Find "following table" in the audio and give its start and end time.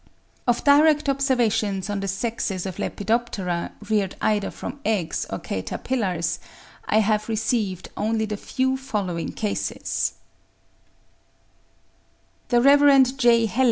12.57-13.57